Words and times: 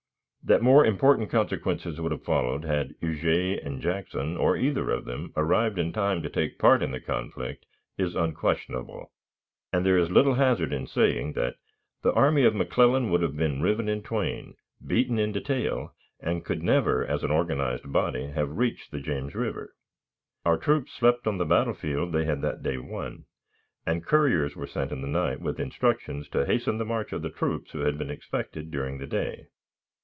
That 0.43 0.63
more 0.63 0.83
important 0.85 1.29
consequences 1.29 2.01
would 2.01 2.11
have 2.11 2.23
followed 2.25 2.65
had 2.65 2.95
Huger 2.99 3.61
and 3.63 3.79
Jackson, 3.79 4.35
or 4.35 4.57
either 4.57 4.89
of 4.89 5.05
them, 5.05 5.31
arrived 5.37 5.77
in 5.77 5.93
time 5.93 6.23
to 6.23 6.29
take 6.31 6.57
part 6.59 6.81
in 6.81 6.89
the 6.91 6.99
conflict, 6.99 7.67
is 7.95 8.15
unquestionable; 8.15 9.11
and 9.71 9.85
there 9.85 9.99
is 9.99 10.09
little 10.11 10.33
hazard 10.33 10.73
in 10.73 10.87
saying 10.87 11.33
that 11.33 11.55
the 12.01 12.11
army 12.13 12.43
of 12.43 12.55
McClellan 12.55 13.11
would 13.11 13.21
have 13.21 13.37
been 13.37 13.61
riven 13.61 13.87
in 13.87 14.01
twain, 14.01 14.55
beaten 14.85 15.19
in 15.19 15.31
detail, 15.31 15.93
and 16.19 16.43
could 16.43 16.63
never, 16.63 17.05
as 17.05 17.23
an 17.23 17.29
organized 17.31 17.89
body, 17.93 18.25
have 18.31 18.57
reached 18.57 18.89
the 18.91 18.99
James 18.99 19.35
River. 19.35 19.75
Our 20.43 20.57
troops 20.57 20.91
slept 20.91 21.27
on 21.27 21.37
the 21.37 21.45
battle 21.45 21.75
field 21.75 22.11
they 22.13 22.25
had 22.25 22.41
that 22.41 22.63
day 22.63 22.77
won, 22.79 23.25
and 23.85 24.03
couriers 24.05 24.55
were 24.55 24.67
sent 24.67 24.91
in 24.91 25.01
the 25.01 25.07
night 25.07 25.39
with 25.39 25.59
instructions 25.61 26.27
to 26.29 26.47
hasten 26.47 26.79
the 26.79 26.83
march 26.85 27.13
of 27.13 27.21
the 27.21 27.29
troops 27.29 27.71
who 27.71 27.81
had 27.81 27.97
been 27.99 28.09
expected 28.11 28.69
during 28.71 28.97
the 28.97 29.07
day. 29.07 29.45